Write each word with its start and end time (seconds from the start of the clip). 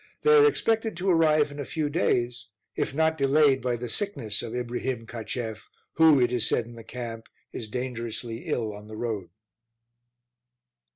They 0.23 0.35
are 0.35 0.47
expected 0.47 0.97
to 0.97 1.11
arrive 1.11 1.51
in 1.51 1.59
a 1.59 1.63
few 1.63 1.87
days, 1.87 2.47
if 2.75 2.91
not 2.95 3.19
delayed 3.19 3.61
by 3.61 3.75
the 3.75 3.87
sickness 3.87 4.41
of 4.41 4.53
Ibrihim 4.55 5.05
Cacheff, 5.07 5.69
who, 5.93 6.19
it 6.19 6.33
is 6.33 6.49
said 6.49 6.65
in 6.65 6.73
the 6.73 6.83
camp, 6.83 7.27
is 7.53 7.69
dangerously 7.69 8.45
ill 8.47 8.73
on 8.73 8.87
the 8.87 8.97
road. 8.97 9.29